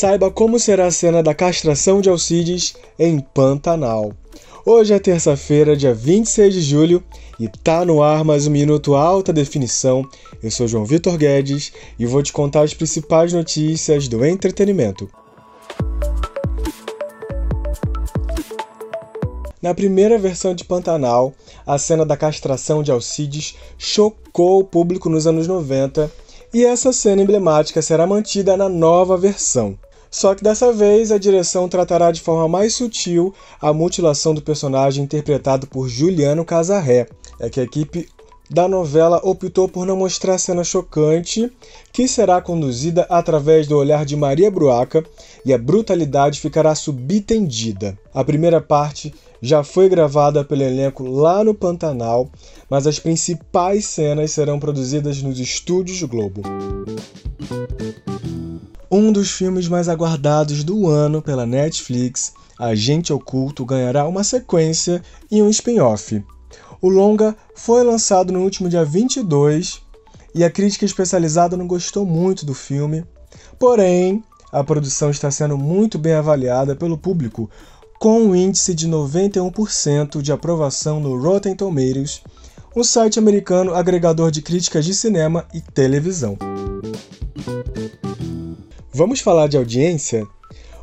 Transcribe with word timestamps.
saiba 0.00 0.30
como 0.30 0.58
será 0.58 0.86
a 0.86 0.90
cena 0.90 1.22
da 1.22 1.34
castração 1.34 2.00
de 2.00 2.08
Alcides 2.08 2.74
em 2.98 3.20
Pantanal. 3.20 4.14
Hoje 4.64 4.94
é 4.94 4.98
terça-feira, 4.98 5.76
dia 5.76 5.92
26 5.92 6.54
de 6.54 6.62
julho, 6.62 7.04
e 7.38 7.46
tá 7.46 7.84
no 7.84 8.02
ar 8.02 8.24
mais 8.24 8.46
um 8.46 8.50
Minuto 8.50 8.94
Alta 8.94 9.30
Definição. 9.30 10.02
Eu 10.42 10.50
sou 10.50 10.66
João 10.66 10.86
Vitor 10.86 11.18
Guedes 11.18 11.70
e 11.98 12.06
vou 12.06 12.22
te 12.22 12.32
contar 12.32 12.62
as 12.62 12.72
principais 12.72 13.34
notícias 13.34 14.08
do 14.08 14.24
entretenimento. 14.24 15.06
Na 19.60 19.74
primeira 19.74 20.16
versão 20.16 20.54
de 20.54 20.64
Pantanal, 20.64 21.34
a 21.66 21.76
cena 21.76 22.06
da 22.06 22.16
castração 22.16 22.82
de 22.82 22.90
Alcides 22.90 23.54
chocou 23.76 24.60
o 24.60 24.64
público 24.64 25.10
nos 25.10 25.26
anos 25.26 25.46
90 25.46 26.10
e 26.54 26.64
essa 26.64 26.90
cena 26.90 27.20
emblemática 27.20 27.82
será 27.82 28.06
mantida 28.06 28.56
na 28.56 28.66
nova 28.66 29.18
versão. 29.18 29.78
Só 30.10 30.34
que 30.34 30.42
dessa 30.42 30.72
vez 30.72 31.12
a 31.12 31.18
direção 31.18 31.68
tratará 31.68 32.10
de 32.10 32.20
forma 32.20 32.48
mais 32.48 32.74
sutil 32.74 33.32
a 33.60 33.72
mutilação 33.72 34.34
do 34.34 34.42
personagem 34.42 35.04
interpretado 35.04 35.66
por 35.66 35.88
Juliano 35.88 36.44
Casarré. 36.44 37.06
É 37.38 37.48
que 37.48 37.60
a 37.60 37.62
equipe 37.62 38.08
da 38.50 38.66
novela 38.66 39.20
optou 39.22 39.68
por 39.68 39.86
não 39.86 39.96
mostrar 39.96 40.34
a 40.34 40.38
cena 40.38 40.64
chocante, 40.64 41.50
que 41.92 42.08
será 42.08 42.42
conduzida 42.42 43.06
através 43.08 43.68
do 43.68 43.76
olhar 43.76 44.04
de 44.04 44.16
Maria 44.16 44.50
Bruaca 44.50 45.04
e 45.46 45.54
a 45.54 45.58
brutalidade 45.58 46.40
ficará 46.40 46.74
subtendida. 46.74 47.96
A 48.12 48.24
primeira 48.24 48.60
parte 48.60 49.14
já 49.40 49.62
foi 49.62 49.88
gravada 49.88 50.44
pelo 50.44 50.62
elenco 50.62 51.04
lá 51.04 51.44
no 51.44 51.54
Pantanal, 51.54 52.28
mas 52.68 52.88
as 52.88 52.98
principais 52.98 53.86
cenas 53.86 54.32
serão 54.32 54.58
produzidas 54.58 55.22
nos 55.22 55.38
estúdios 55.38 56.02
Globo. 56.02 56.42
Um 58.92 59.12
dos 59.12 59.30
filmes 59.30 59.68
mais 59.68 59.88
aguardados 59.88 60.64
do 60.64 60.88
ano 60.88 61.22
pela 61.22 61.46
Netflix, 61.46 62.32
Agente 62.58 63.12
Oculto, 63.12 63.64
ganhará 63.64 64.08
uma 64.08 64.24
sequência 64.24 65.00
e 65.30 65.40
um 65.40 65.48
spin-off. 65.48 66.24
O 66.82 66.88
longa 66.88 67.36
foi 67.54 67.84
lançado 67.84 68.32
no 68.32 68.40
último 68.40 68.68
dia 68.68 68.84
22 68.84 69.80
e 70.34 70.42
a 70.42 70.50
crítica 70.50 70.84
especializada 70.84 71.56
não 71.56 71.68
gostou 71.68 72.04
muito 72.04 72.44
do 72.44 72.52
filme. 72.52 73.04
Porém, 73.60 74.24
a 74.50 74.64
produção 74.64 75.08
está 75.08 75.30
sendo 75.30 75.56
muito 75.56 75.96
bem 75.96 76.14
avaliada 76.14 76.74
pelo 76.74 76.98
público, 76.98 77.48
com 78.00 78.20
um 78.20 78.34
índice 78.34 78.74
de 78.74 78.88
91% 78.88 80.20
de 80.20 80.32
aprovação 80.32 80.98
no 80.98 81.16
Rotten 81.16 81.54
Tomatoes, 81.54 82.22
um 82.74 82.82
site 82.82 83.20
americano 83.20 83.72
agregador 83.72 84.32
de 84.32 84.42
críticas 84.42 84.84
de 84.84 84.94
cinema 84.94 85.46
e 85.54 85.60
televisão. 85.60 86.36
Vamos 88.92 89.20
falar 89.20 89.46
de 89.46 89.56
audiência? 89.56 90.26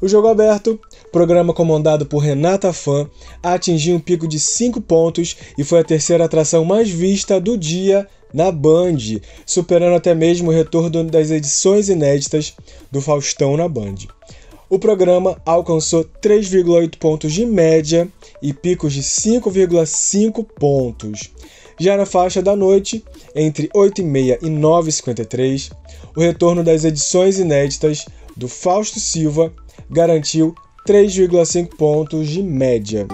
O 0.00 0.08
Jogo 0.08 0.26
Aberto, 0.26 0.78
programa 1.12 1.54
comandado 1.54 2.04
por 2.04 2.18
Renata 2.18 2.72
Fã, 2.72 3.08
atingiu 3.40 3.94
um 3.94 4.00
pico 4.00 4.26
de 4.26 4.40
5 4.40 4.80
pontos 4.80 5.36
e 5.56 5.62
foi 5.62 5.78
a 5.78 5.84
terceira 5.84 6.24
atração 6.24 6.64
mais 6.64 6.90
vista 6.90 7.40
do 7.40 7.56
dia 7.56 8.08
na 8.34 8.50
Band, 8.50 8.96
superando 9.46 9.94
até 9.94 10.16
mesmo 10.16 10.50
o 10.50 10.52
retorno 10.52 11.04
das 11.04 11.30
edições 11.30 11.88
inéditas 11.88 12.54
do 12.90 13.00
Faustão 13.00 13.56
na 13.56 13.68
Band. 13.68 13.94
O 14.68 14.80
programa 14.80 15.40
alcançou 15.46 16.02
3,8 16.02 16.98
pontos 16.98 17.32
de 17.32 17.46
média 17.46 18.08
e 18.42 18.52
picos 18.52 18.92
de 18.94 19.02
5,5 19.02 20.44
pontos. 20.58 21.30
Já 21.78 21.96
na 21.96 22.06
faixa 22.06 22.42
da 22.42 22.54
noite, 22.54 23.04
entre 23.34 23.68
8h30 23.68 24.38
e 24.42 24.46
9h53, 24.46 25.72
o 26.16 26.20
retorno 26.20 26.62
das 26.62 26.84
edições 26.84 27.38
inéditas 27.38 28.04
do 28.36 28.48
Fausto 28.48 29.00
Silva 29.00 29.52
garantiu 29.90 30.54
3,5 30.86 31.76
pontos 31.76 32.28
de 32.28 32.42
média. 32.42 33.06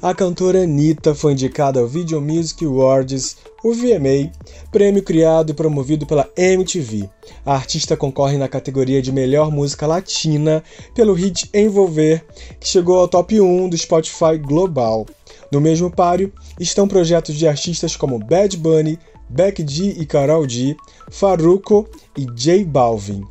A 0.00 0.14
cantora 0.14 0.62
Anitta 0.62 1.12
foi 1.14 1.32
indicada 1.32 1.80
ao 1.80 1.88
Video 1.88 2.20
Music 2.20 2.64
Awards, 2.64 3.36
o 3.64 3.72
VMA, 3.72 4.30
prêmio 4.70 5.02
criado 5.02 5.50
e 5.50 5.54
promovido 5.54 6.06
pela 6.06 6.28
MTV. 6.36 7.10
A 7.44 7.54
artista 7.54 7.96
concorre 7.96 8.38
na 8.38 8.46
categoria 8.46 9.02
de 9.02 9.10
melhor 9.10 9.50
música 9.50 9.86
latina 9.88 10.62
pelo 10.94 11.14
hit 11.14 11.50
Envolver, 11.52 12.24
que 12.60 12.68
chegou 12.68 13.00
ao 13.00 13.08
top 13.08 13.40
1 13.40 13.68
do 13.68 13.76
Spotify 13.76 14.38
Global. 14.40 15.04
No 15.50 15.60
mesmo 15.60 15.90
páreo 15.90 16.32
estão 16.60 16.86
projetos 16.86 17.34
de 17.34 17.48
artistas 17.48 17.96
como 17.96 18.18
Bad 18.18 18.56
Bunny, 18.56 18.98
Beck 19.28 19.64
G 19.66 19.94
e 19.98 20.06
Karol 20.06 20.48
G, 20.48 20.76
Farruko 21.10 21.88
e 22.16 22.26
J 22.34 22.64
Balvin. 22.64 23.24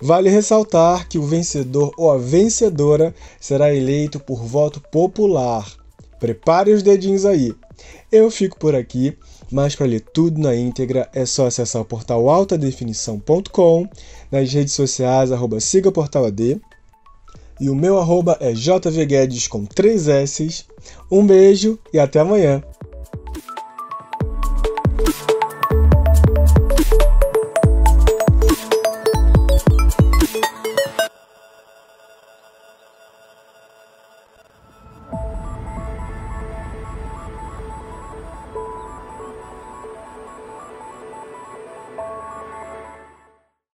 Vale 0.00 0.30
ressaltar 0.30 1.08
que 1.08 1.18
o 1.18 1.22
vencedor 1.22 1.92
ou 1.96 2.10
a 2.10 2.18
vencedora 2.18 3.14
será 3.38 3.74
eleito 3.74 4.18
por 4.18 4.42
voto 4.42 4.80
popular. 4.80 5.66
Prepare 6.18 6.72
os 6.72 6.82
dedinhos 6.82 7.24
aí. 7.24 7.54
Eu 8.10 8.30
fico 8.30 8.58
por 8.58 8.74
aqui, 8.74 9.16
mas 9.50 9.74
para 9.74 9.86
ler 9.86 10.00
tudo 10.00 10.40
na 10.40 10.54
íntegra 10.54 11.08
é 11.12 11.24
só 11.24 11.46
acessar 11.46 11.82
o 11.82 11.84
portal 11.84 12.28
altadefinição.com, 12.28 13.88
nas 14.30 14.52
redes 14.52 14.74
sociais, 14.74 15.32
arroba 15.32 15.60
siga 15.60 15.90
portal 15.90 16.26
AD, 16.26 16.60
e 17.60 17.68
o 17.68 17.74
meu 17.74 17.98
arroba 17.98 18.36
é 18.40 18.54
jvguedes 18.54 19.46
com 19.46 19.64
três 19.64 20.08
S. 20.08 20.64
Um 21.10 21.26
beijo 21.26 21.78
e 21.92 21.98
até 21.98 22.20
amanhã! 22.20 22.62